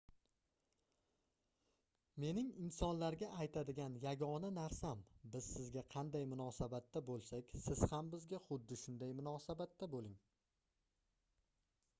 mening 2.23 2.47
insonlarga 2.67 3.29
aytadigan 3.43 3.99
yagona 4.05 4.51
narsam 4.55 5.03
biz 5.37 5.51
sizga 5.57 5.85
qanday 5.97 6.25
munosabatda 6.33 7.05
boʻlsak 7.13 7.53
siz 7.69 7.85
ham 7.95 8.11
bizga 8.17 8.43
xuddi 8.49 8.79
shunday 8.87 9.17
munosabatda 9.23 9.93
boʻling 9.95 10.19